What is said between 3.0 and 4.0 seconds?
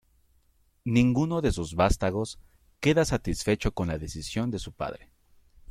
satisfecho con la